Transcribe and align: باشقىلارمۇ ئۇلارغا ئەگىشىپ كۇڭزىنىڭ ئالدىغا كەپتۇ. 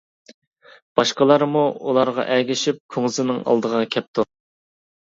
باشقىلارمۇ 0.99 1.61
ئۇلارغا 1.91 2.27
ئەگىشىپ 2.37 2.83
كۇڭزىنىڭ 2.97 3.47
ئالدىغا 3.47 3.89
كەپتۇ. 3.97 4.31